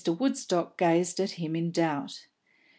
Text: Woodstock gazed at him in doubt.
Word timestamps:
Woodstock 0.07 0.79
gazed 0.79 1.19
at 1.19 1.33
him 1.37 1.55
in 1.55 1.69
doubt. 1.69 2.25